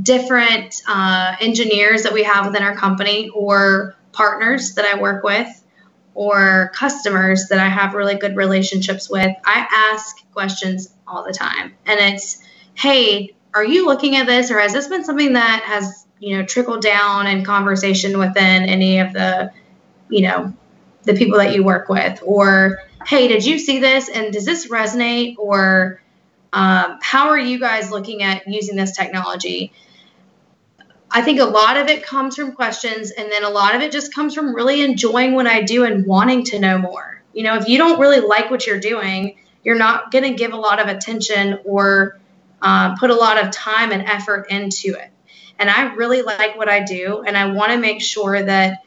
[0.00, 5.48] different uh, engineers that we have within our company or partners that I work with
[6.16, 9.36] or customers that I have really good relationships with.
[9.44, 11.74] I ask questions all the time.
[11.84, 12.42] And it's,
[12.74, 16.44] hey, are you looking at this or has this been something that has, you know,
[16.46, 19.52] trickled down in conversation within any of the,
[20.08, 20.54] you know,
[21.02, 22.18] the people that you work with?
[22.24, 24.08] Or hey, did you see this?
[24.08, 25.36] And does this resonate?
[25.36, 26.00] Or
[26.50, 29.70] um, how are you guys looking at using this technology?
[31.10, 33.92] I think a lot of it comes from questions, and then a lot of it
[33.92, 37.22] just comes from really enjoying what I do and wanting to know more.
[37.32, 40.52] You know, if you don't really like what you're doing, you're not going to give
[40.52, 42.18] a lot of attention or
[42.60, 45.10] uh, put a lot of time and effort into it.
[45.58, 48.82] And I really like what I do, and I want to make sure that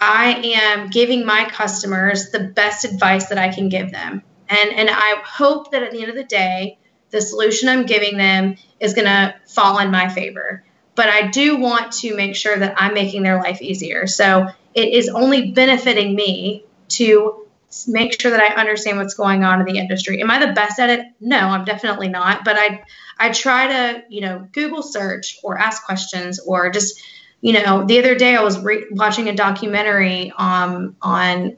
[0.00, 4.22] I am giving my customers the best advice that I can give them.
[4.48, 6.78] And, and I hope that at the end of the day,
[7.10, 10.64] the solution I'm giving them is going to fall in my favor.
[10.98, 14.08] But I do want to make sure that I'm making their life easier.
[14.08, 17.46] So it is only benefiting me to
[17.86, 20.20] make sure that I understand what's going on in the industry.
[20.20, 21.06] Am I the best at it?
[21.20, 22.44] No, I'm definitely not.
[22.44, 22.82] But I
[23.16, 27.00] I try to, you know, Google search or ask questions or just
[27.40, 31.56] you know, the other day I was re- watching a documentary um, on,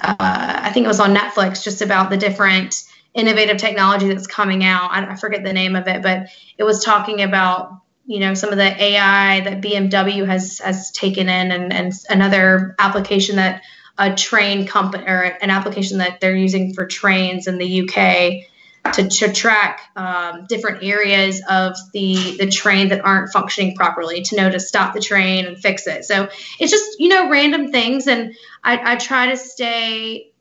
[0.00, 4.62] uh, I think it was on Netflix, just about the different innovative technology that's coming
[4.62, 4.92] out.
[4.92, 8.50] I, I forget the name of it, but it was talking about you know some
[8.50, 13.62] of the AI that BMW has has taken in, and, and another application that
[13.98, 18.46] a train company or an application that they're using for trains in the UK
[18.94, 24.36] to, to track um, different areas of the the train that aren't functioning properly to
[24.36, 26.04] know to stop the train and fix it.
[26.04, 28.34] So it's just you know random things and
[28.64, 30.32] i, I try to stay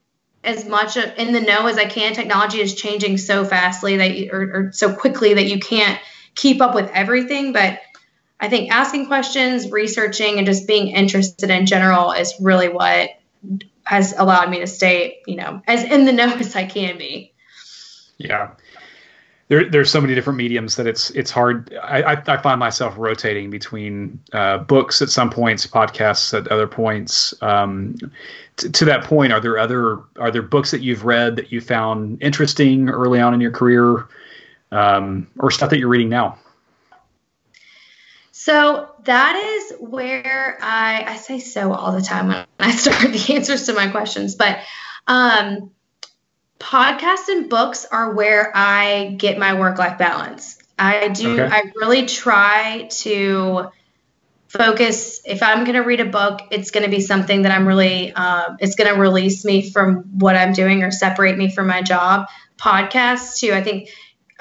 [0.43, 2.13] as much in the know as i can.
[2.13, 5.99] Technology is changing so fastly that you, or, or so quickly that you can't
[6.35, 7.79] keep up with everything but
[8.39, 13.09] i think asking questions researching and just being interested in general is really what
[13.83, 17.31] has allowed me to stay you know as in the know as i can be
[18.23, 18.51] yeah.
[19.47, 21.77] There, there's so many different mediums that it's it's hard.
[21.83, 26.67] I, I, I find myself rotating between uh, books at some points, podcasts at other
[26.67, 27.33] points.
[27.41, 27.97] Um,
[28.55, 31.59] t- to that point, are there other are there books that you've read that you
[31.59, 34.07] found interesting early on in your career,
[34.71, 36.37] um, or stuff that you're reading now?
[38.31, 43.33] So that is where I I say so all the time when I start the
[43.35, 44.59] answers to my questions, but
[45.07, 45.71] um,
[46.59, 50.57] podcasts and books are where I get my work life balance.
[50.77, 51.55] I do, okay.
[51.55, 53.69] I really try to
[54.47, 55.21] focus.
[55.25, 58.13] If I'm going to read a book, it's going to be something that I'm really,
[58.13, 61.81] uh, it's going to release me from what I'm doing or separate me from my
[61.81, 62.27] job.
[62.57, 63.53] Podcasts, too.
[63.53, 63.89] I think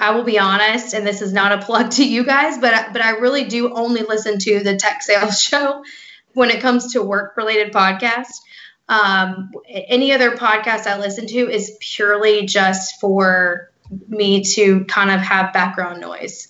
[0.00, 3.02] I will be honest, and this is not a plug to you guys, but but
[3.02, 5.84] I really do only listen to the tech sales show
[6.32, 8.40] when it comes to work related podcasts.
[8.88, 13.70] Um, any other podcast I listen to is purely just for
[14.08, 16.48] me to kind of have background noise.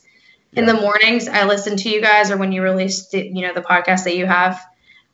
[0.52, 0.60] Yeah.
[0.60, 3.52] In the mornings, I listen to you guys, or when you release, the, you know,
[3.52, 4.54] the podcast that you have,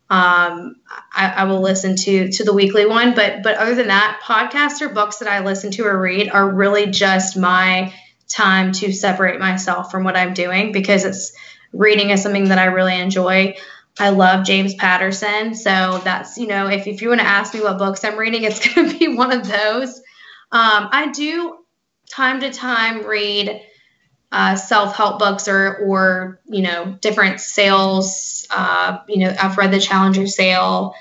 [0.08, 0.76] um,
[1.12, 3.14] I, I, will listen to to the weekly one.
[3.14, 6.48] But but other than that, podcasts or books that I listen to or read are
[6.48, 7.92] really just my
[8.28, 11.32] time to separate myself from what I'm doing because it's
[11.72, 13.56] reading is something that I really enjoy.
[13.98, 15.54] I love James Patterson.
[15.54, 18.44] So that's, you know, if, if you want to ask me what books I'm reading,
[18.44, 19.96] it's going to be one of those.
[20.52, 21.58] Um, I do
[22.08, 23.62] time to time read
[24.32, 28.46] uh, self-help books or or you know different sales.
[28.50, 30.94] Uh, you know, I've read the Challenger Sale.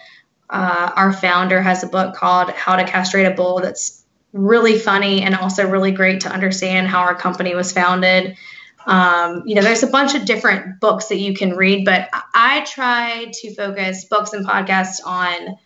[0.49, 4.04] Uh, our founder has a book called How to Castrate a Bull that's
[4.35, 8.37] really funny and also really great to understand how our company was founded.
[8.85, 12.65] Um, you know, there's a bunch of different books that you can read, but I
[12.65, 15.57] try to focus books and podcasts on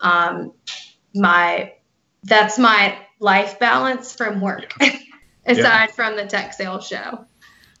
[0.00, 0.52] um,
[1.14, 1.74] my
[2.22, 5.86] that's my life balance from work, aside yeah.
[5.88, 7.26] from the tech sales show.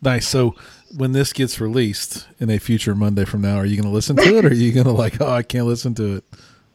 [0.02, 0.26] Nice.
[0.26, 0.56] So
[0.96, 4.16] when this gets released in a future Monday from now, are you going to listen
[4.16, 6.24] to it, or are you going to like, oh, I can't listen to it?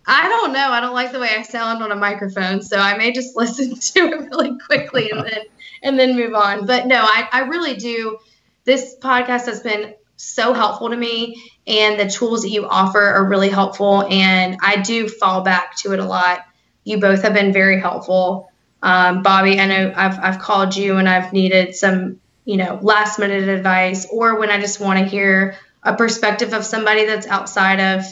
[0.07, 0.69] I don't know.
[0.71, 3.75] I don't like the way I sound on a microphone, so I may just listen
[3.75, 5.41] to it really quickly and then
[5.83, 6.65] and then move on.
[6.65, 8.17] But no, I, I really do.
[8.63, 13.27] This podcast has been so helpful to me, and the tools that you offer are
[13.27, 14.07] really helpful.
[14.09, 16.45] And I do fall back to it a lot.
[16.83, 18.49] You both have been very helpful.
[18.81, 23.19] Um, Bobby, I know I've, I've called you and I've needed some, you know, last
[23.19, 27.79] minute advice, or when I just want to hear a perspective of somebody that's outside
[27.79, 28.05] of,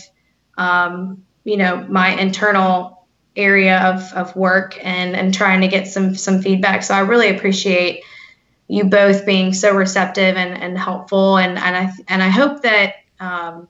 [0.58, 6.16] um, you know, my internal area of, of work and, and trying to get some,
[6.16, 6.84] some feedback.
[6.84, 8.04] So I really appreciate
[8.68, 11.38] you both being so receptive and, and helpful.
[11.38, 13.70] And, and I, and I hope that, um,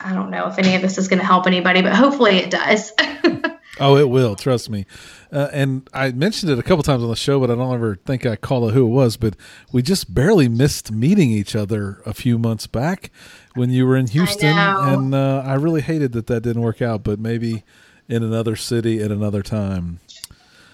[0.00, 2.50] I don't know if any of this is going to help anybody, but hopefully it
[2.50, 2.92] does.
[3.80, 4.36] oh, it will.
[4.36, 4.86] Trust me.
[5.32, 7.96] Uh, and I mentioned it a couple times on the show, but I don't ever
[7.96, 9.16] think I called it who it was.
[9.16, 9.34] But
[9.72, 13.10] we just barely missed meeting each other a few months back
[13.54, 17.02] when you were in Houston, and uh, I really hated that that didn't work out.
[17.02, 17.64] But maybe
[18.08, 20.00] in another city at another time.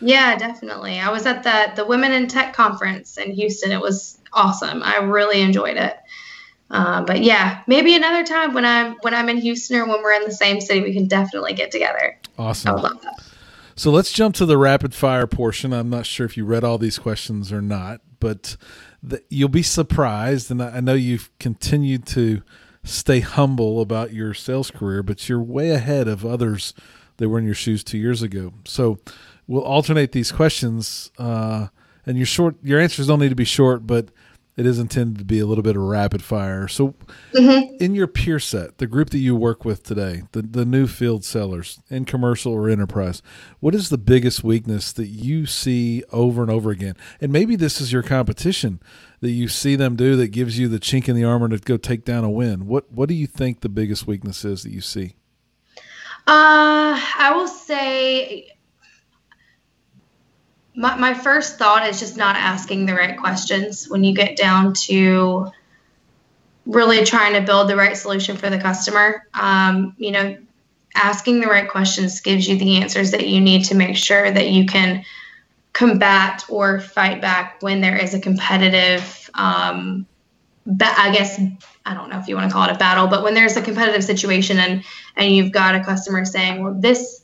[0.00, 1.00] Yeah, definitely.
[1.00, 3.72] I was at the the Women in Tech conference in Houston.
[3.72, 4.82] It was awesome.
[4.82, 5.96] I really enjoyed it.
[6.70, 10.14] Uh, but yeah, maybe another time when I'm when I'm in Houston or when we're
[10.14, 12.18] in the same city, we can definitely get together.
[12.38, 12.70] Awesome.
[12.70, 13.22] I would love that.
[13.76, 15.72] So let's jump to the rapid fire portion.
[15.72, 18.56] I'm not sure if you read all these questions or not, but
[19.02, 20.50] the, you'll be surprised.
[20.50, 22.42] And I, I know you've continued to
[22.84, 26.72] stay humble about your sales career, but you're way ahead of others
[27.16, 28.52] that were in your shoes two years ago.
[28.64, 28.98] So
[29.46, 31.68] we'll alternate these questions, uh,
[32.06, 34.08] and your short your answers don't need to be short, but
[34.56, 36.68] it is intended to be a little bit of rapid fire.
[36.68, 36.94] So,
[37.32, 37.74] mm-hmm.
[37.82, 41.24] in your peer set, the group that you work with today, the, the new field
[41.24, 43.20] sellers in commercial or enterprise,
[43.60, 46.96] what is the biggest weakness that you see over and over again?
[47.20, 48.80] And maybe this is your competition
[49.20, 51.76] that you see them do that gives you the chink in the armor to go
[51.76, 52.66] take down a win.
[52.66, 55.16] What What do you think the biggest weakness is that you see?
[56.26, 58.53] Uh, I will say
[60.74, 64.74] my, my first thought is just not asking the right questions when you get down
[64.74, 65.50] to
[66.66, 69.26] really trying to build the right solution for the customer.
[69.34, 70.36] Um, you know,
[70.94, 74.50] asking the right questions gives you the answers that you need to make sure that
[74.50, 75.04] you can
[75.72, 80.06] combat or fight back when there is a competitive um,
[80.66, 81.38] I guess
[81.84, 83.62] I don't know if you want to call it a battle, but when there's a
[83.62, 84.82] competitive situation and
[85.16, 87.22] and you've got a customer saying, well, this,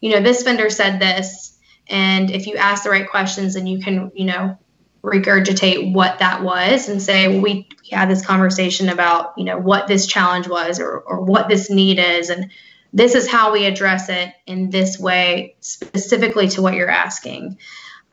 [0.00, 1.51] you know, this vendor said this,
[1.92, 4.58] and if you ask the right questions and you can, you know,
[5.02, 9.58] regurgitate what that was and say, well, we, we had this conversation about, you know,
[9.58, 12.30] what this challenge was or, or what this need is.
[12.30, 12.50] And
[12.94, 17.58] this is how we address it in this way, specifically to what you're asking.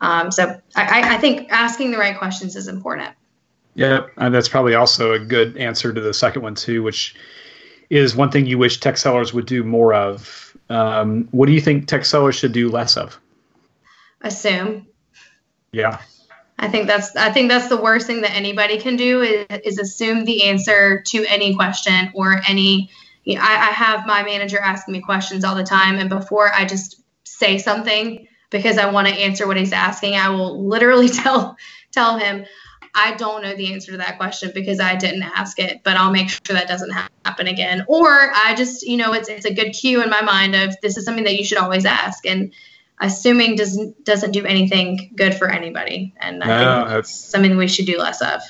[0.02, 3.16] Um, so I, I think asking the right questions is important.
[3.76, 7.16] Yeah, and that's probably also a good answer to the second one too, which
[7.90, 10.58] is one thing you wish tech sellers would do more of.
[10.70, 13.18] Um, what do you think tech sellers should do less of?
[14.22, 14.88] Assume.
[15.72, 16.00] Yeah.
[16.58, 19.80] I think that's I think that's the worst thing that anybody can do is, is
[19.80, 22.90] assume the answer to any question or any.
[23.24, 26.52] You know, I, I have my manager asking me questions all the time, and before
[26.54, 31.08] I just say something because I want to answer what he's asking, I will literally
[31.10, 31.56] tell
[31.92, 32.46] tell him
[32.96, 36.12] I don't know the answer to that question because I didn't ask it, but I'll
[36.12, 37.86] make sure that doesn't happen again.
[37.88, 40.98] Or I just, you know, it's it's a good cue in my mind of this
[40.98, 42.26] is something that you should always ask.
[42.26, 42.54] And
[43.00, 47.68] assuming doesn't doesn't do anything good for anybody, and I no, think that's something we
[47.68, 48.42] should do less of.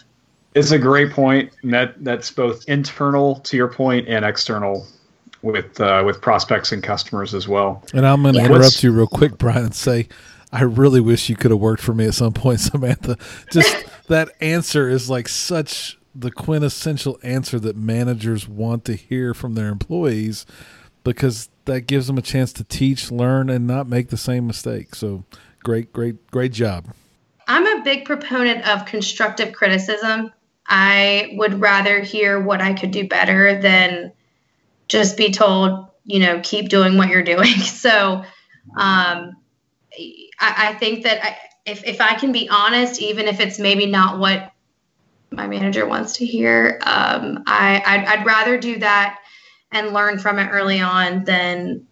[0.56, 1.52] It's a great point.
[1.62, 4.88] And that that's both internal to your point and external
[5.42, 7.84] with uh, with prospects and customers as well.
[7.94, 8.48] And I'm going to yeah.
[8.48, 10.08] interrupt you real quick, Brian, and say
[10.52, 13.18] I really wish you could have worked for me at some point, Samantha.
[13.52, 19.54] Just that answer is like such the quintessential answer that managers want to hear from
[19.54, 20.46] their employees
[21.04, 24.96] because that gives them a chance to teach, learn, and not make the same mistake.
[24.96, 25.24] So
[25.64, 26.88] great, great, great job.
[27.48, 30.32] I'm a big proponent of constructive criticism.
[30.68, 34.14] I would rather hear what I could do better than
[34.88, 37.54] just be told, you know, keep doing what you're doing.
[37.60, 38.24] So,
[38.78, 39.36] um,
[40.40, 43.86] I, I think that I, if, if I can be honest, even if it's maybe
[43.86, 44.52] not what
[45.32, 49.20] my manager wants to hear, um, I, I'd, I'd rather do that
[49.72, 51.86] and learn from it early on than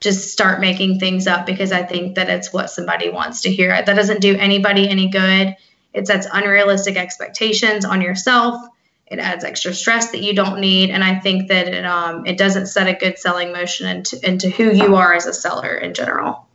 [0.00, 3.70] just start making things up because I think that it's what somebody wants to hear.
[3.70, 5.56] That doesn't do anybody any good.
[5.92, 8.62] It sets unrealistic expectations on yourself.
[9.06, 12.36] It adds extra stress that you don't need, and I think that it um, it
[12.36, 15.94] doesn't set a good selling motion into into who you are as a seller in
[15.94, 16.46] general.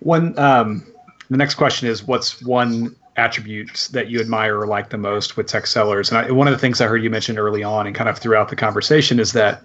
[0.00, 0.86] One, um,
[1.28, 5.46] the next question is, what's one attribute that you admire or like the most with
[5.46, 6.10] tech sellers?
[6.10, 8.18] And I, one of the things I heard you mention early on and kind of
[8.18, 9.62] throughout the conversation is that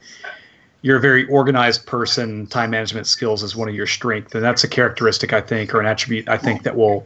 [0.81, 2.47] you're a very organized person.
[2.47, 5.79] Time management skills is one of your strengths, and that's a characteristic I think, or
[5.79, 7.05] an attribute I think that will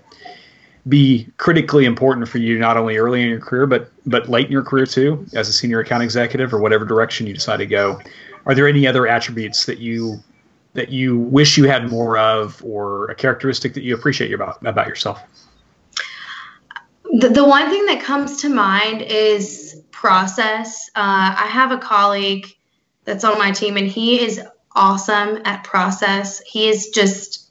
[0.87, 4.51] be critically important for you not only early in your career but but late in
[4.51, 7.99] your career too as a senior account executive or whatever direction you decide to go
[8.45, 10.17] are there any other attributes that you
[10.73, 14.87] that you wish you had more of or a characteristic that you appreciate about about
[14.87, 15.21] yourself
[17.13, 22.47] the, the one thing that comes to mind is process uh, i have a colleague
[23.05, 24.41] that's on my team and he is
[24.75, 27.43] awesome at process he is just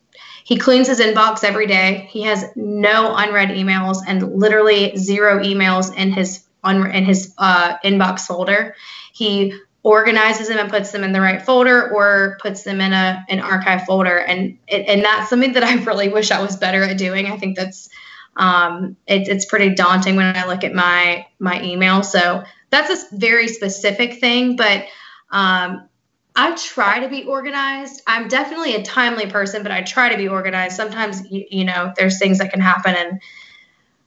[0.45, 2.09] he cleans his inbox every day.
[2.11, 8.21] He has no unread emails and literally zero emails in his in his uh, inbox
[8.23, 8.75] folder.
[9.13, 13.25] He organizes them and puts them in the right folder or puts them in a
[13.29, 16.85] an archive folder and it, and that's something that I really wish I was better
[16.85, 17.27] at doing.
[17.27, 17.89] I think that's
[18.37, 22.03] um, it, it's pretty daunting when I look at my my email.
[22.03, 24.87] So that's a very specific thing, but
[25.31, 25.89] um,
[26.35, 28.03] I try to be organized.
[28.07, 30.77] I'm definitely a timely person, but I try to be organized.
[30.77, 33.21] Sometimes, you, you, know, there's things that can happen, and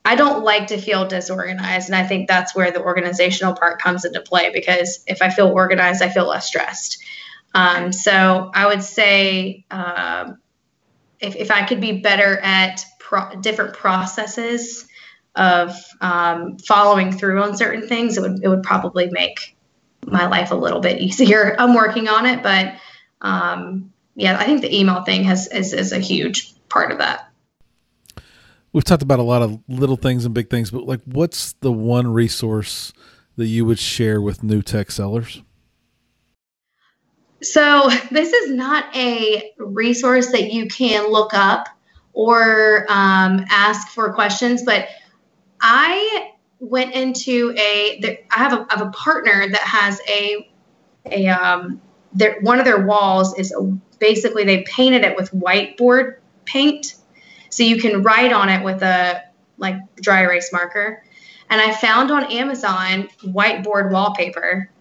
[0.04, 1.90] I don't like to feel disorganized.
[1.90, 5.50] And I think that's where the organizational part comes into play because if I feel
[5.50, 7.04] organized, I feel less stressed.
[7.54, 10.40] Um, so I would say um,
[11.20, 14.88] if, if I could be better at pro- different processes
[15.36, 19.56] of um, following through on certain things, it would, it would probably make
[20.06, 21.56] my life a little bit easier.
[21.58, 22.76] I'm working on it, but
[23.22, 27.30] um, yeah, I think the email thing has is, is a huge part of that.
[28.74, 31.72] We've talked about a lot of little things and big things, but like, what's the
[31.72, 32.92] one resource
[33.38, 35.42] that you would share with new tech sellers?
[37.42, 41.68] So this is not a resource that you can look up
[42.16, 44.88] or um, ask for questions, but
[45.62, 48.00] I went into a.
[48.32, 50.50] I have a, I have a partner that has a
[51.06, 51.82] a um
[52.14, 53.62] their one of their walls is a,
[54.00, 56.96] basically they painted it with whiteboard paint,
[57.50, 59.22] so you can write on it with a
[59.58, 61.04] like dry erase marker.
[61.50, 64.72] And I found on Amazon whiteboard wallpaper,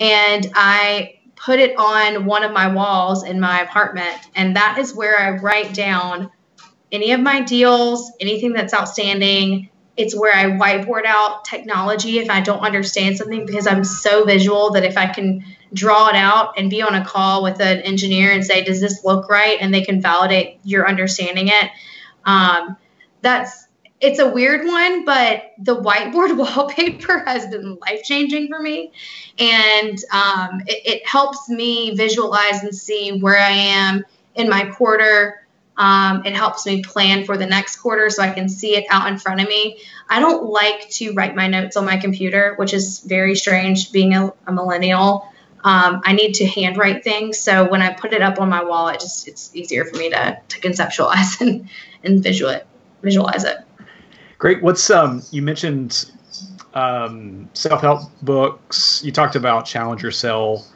[0.00, 4.92] and I put it on one of my walls in my apartment, and that is
[4.92, 6.30] where I write down
[6.92, 12.40] any of my deals, anything that's outstanding, it's where I whiteboard out technology if I
[12.40, 16.68] don't understand something because I'm so visual that if I can draw it out and
[16.68, 19.56] be on a call with an engineer and say, does this look right?
[19.60, 21.70] And they can validate your understanding it.
[22.24, 22.76] Um,
[23.22, 23.64] that's
[24.00, 28.92] it's a weird one, but the whiteboard wallpaper has been life changing for me.
[29.38, 34.04] And um, it, it helps me visualize and see where I am
[34.34, 35.43] in my quarter
[35.76, 39.08] um, it helps me plan for the next quarter so I can see it out
[39.08, 39.80] in front of me.
[40.08, 44.14] I don't like to write my notes on my computer, which is very strange being
[44.14, 45.28] a, a millennial.
[45.64, 47.38] Um, I need to handwrite things.
[47.38, 50.10] So when I put it up on my wall, it just it's easier for me
[50.10, 51.68] to, to conceptualize and,
[52.04, 52.66] and visual it,
[53.02, 53.58] visualize it.
[54.38, 54.62] Great.
[54.62, 56.10] What's um you mentioned
[56.74, 59.02] um, self-help books.
[59.04, 60.66] You talked about Challenger Sell,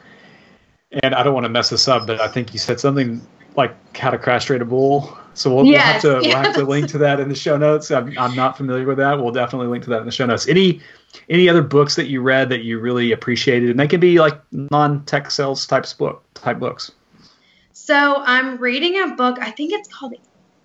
[0.91, 3.21] and I don't want to mess this up, but I think you said something
[3.59, 5.15] like how to crash trade a bull.
[5.35, 6.35] So we'll, yes, we'll have to yes.
[6.35, 7.91] we'll have to link to that in the show notes.
[7.91, 9.19] I'm, I'm not familiar with that.
[9.19, 10.47] We'll definitely link to that in the show notes.
[10.47, 10.81] Any
[11.29, 14.39] any other books that you read that you really appreciated, and they can be like
[14.51, 16.91] non-tech sales types book type books.
[17.73, 19.37] So I'm reading a book.
[19.39, 20.15] I think it's called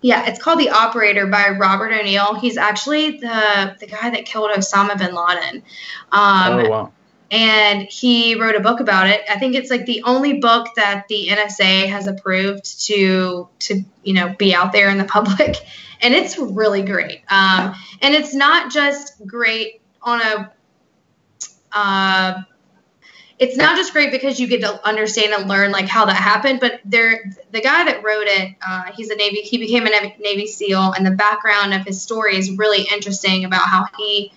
[0.01, 2.35] yeah, it's called The Operator by Robert O'Neill.
[2.35, 5.63] He's actually the the guy that killed Osama bin Laden.
[6.11, 6.91] Um, oh wow
[7.31, 9.21] and he wrote a book about it.
[9.29, 14.13] I think it's like the only book that the NSA has approved to to you
[14.13, 15.57] know be out there in the public,
[16.01, 17.21] and it's really great.
[17.29, 20.51] Um, and it's not just great on a.
[21.71, 22.43] Uh,
[23.37, 26.61] it's not just great because you get to understand and learn like how that happened,
[26.61, 30.47] but there, the guy that wrote it, uh, he's a Navy, he became a Navy
[30.47, 34.31] SEAL, and the background of his story is really interesting about how he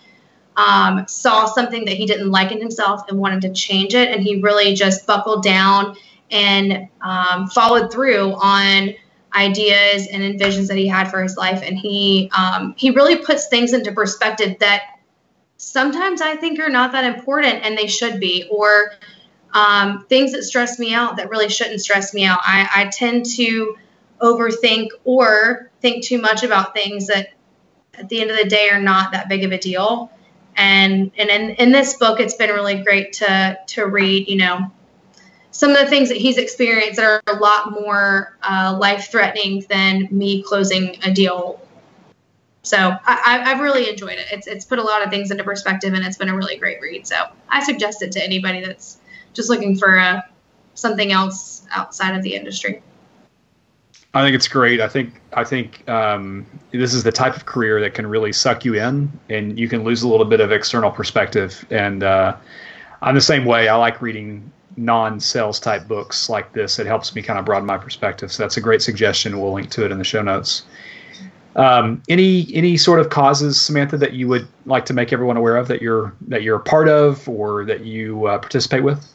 [0.59, 4.11] um, saw something that he didn't like in himself and wanted to change it.
[4.11, 5.97] And he really just buckled down
[6.31, 8.95] and um, followed through on.
[9.37, 13.49] Ideas and envisions that he had for his life, and he um, he really puts
[13.49, 14.85] things into perspective that
[15.59, 18.93] sometimes I think are not that important and they should be, or
[19.53, 22.39] um, things that stress me out that really shouldn't stress me out.
[22.43, 23.77] I, I tend to
[24.21, 27.29] overthink or think too much about things that
[27.95, 30.11] at the end of the day are not that big of a deal.
[30.59, 34.29] And and in, in this book, it's been really great to to read.
[34.29, 34.73] You know,
[35.53, 39.65] some of the things that he's experienced that are a lot more uh, life threatening
[39.71, 41.61] than me closing a deal.
[42.63, 44.27] So I, have really enjoyed it.
[44.33, 46.81] It's it's put a lot of things into perspective, and it's been a really great
[46.83, 47.07] read.
[47.07, 47.17] So
[47.49, 48.99] I suggest it to anybody that's
[49.33, 50.21] just looking for a, uh,
[50.75, 52.83] something else outside of the industry.
[54.19, 54.81] I think it's great.
[54.81, 58.65] I think I think um, this is the type of career that can really suck
[58.65, 61.65] you in, and you can lose a little bit of external perspective.
[61.71, 62.35] And uh,
[63.01, 63.69] I'm the same way.
[63.69, 66.81] I like reading non-sales type books like this.
[66.81, 68.33] It helps me kind of broaden my perspective.
[68.33, 69.41] So that's a great suggestion.
[69.41, 70.65] We'll link to it in the show notes.
[71.55, 75.57] Um, any any sort of causes, Samantha, that you would like to make everyone aware
[75.57, 79.07] of that you're that you're a part of or that you uh, participate with?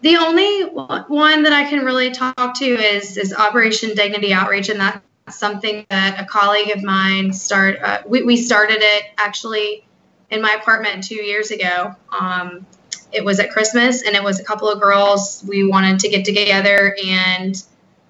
[0.00, 4.78] The only one that I can really talk to is is Operation Dignity Outreach, and
[4.80, 7.80] that's something that a colleague of mine start.
[7.82, 9.84] Uh, we, we started it actually
[10.30, 11.94] in my apartment two years ago.
[12.16, 12.64] Um,
[13.12, 15.44] it was at Christmas, and it was a couple of girls.
[15.46, 17.60] We wanted to get together and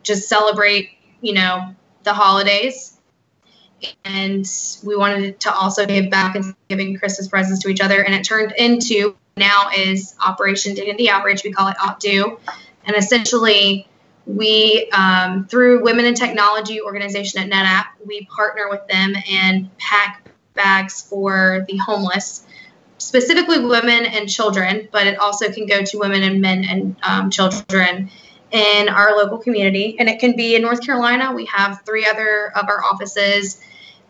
[0.02, 2.98] just celebrate, you know, the holidays.
[4.04, 4.44] And
[4.84, 8.02] we wanted to also give back and giving Christmas presents to each other.
[8.02, 11.44] And it turned into now is Operation Dignity Outreach.
[11.44, 12.38] We call it OpDo.
[12.84, 13.88] And essentially,
[14.26, 20.30] we, um, through Women in Technology organization at NetApp, we partner with them and pack
[20.54, 22.46] bags for the homeless,
[22.98, 27.30] specifically women and children, but it also can go to women and men and um,
[27.30, 28.10] children
[28.50, 29.96] in our local community.
[29.98, 31.32] And it can be in North Carolina.
[31.32, 33.60] We have three other of our offices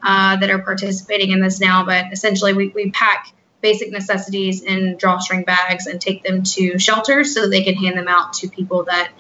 [0.03, 4.97] uh, that are participating in this now, but essentially, we, we pack basic necessities in
[4.97, 8.49] drawstring bags and take them to shelters so that they can hand them out to
[8.49, 9.11] people that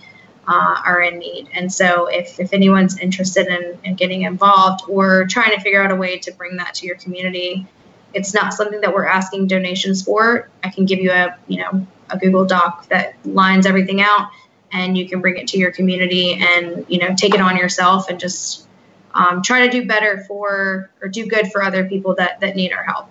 [0.46, 1.48] uh, are in need.
[1.52, 5.90] And so, if, if anyone's interested in, in getting involved or trying to figure out
[5.90, 7.66] a way to bring that to your community,
[8.14, 10.48] it's not something that we're asking donations for.
[10.64, 14.30] I can give you a you know a Google Doc that lines everything out,
[14.72, 18.08] and you can bring it to your community and you know take it on yourself
[18.08, 18.66] and just
[19.12, 22.72] um, try to do better for or do good for other people that that need
[22.72, 23.10] our help.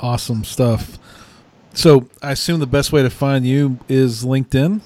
[0.00, 0.98] Awesome stuff.
[1.74, 4.80] So I assume the best way to find you is LinkedIn.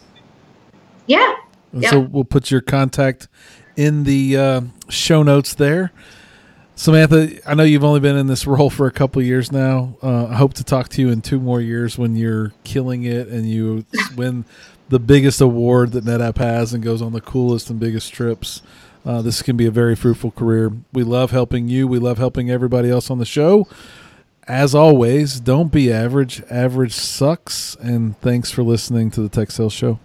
[1.07, 1.37] Yeah.
[1.73, 1.91] yeah.
[1.91, 3.29] So we'll put your contact
[3.77, 5.93] in the uh, show notes there.
[6.75, 9.97] Samantha, I know you've only been in this role for a couple years now.
[10.03, 13.29] Uh, I hope to talk to you in two more years when you're killing it
[13.29, 13.85] and you
[14.17, 14.45] win
[14.89, 18.63] the biggest award that NetApp has and goes on the coolest and biggest trips.
[19.05, 20.73] Uh, this can be a very fruitful career.
[20.93, 21.89] We love helping you.
[21.89, 23.67] We love helping everybody else on the show
[24.49, 26.43] as always, don't be average.
[26.51, 27.77] Average sucks.
[27.77, 29.99] And thanks for listening to the Tech Sales Show.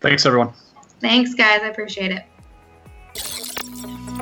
[0.00, 0.52] Thanks, everyone.
[1.00, 1.60] Thanks, guys.
[1.62, 2.24] I appreciate it.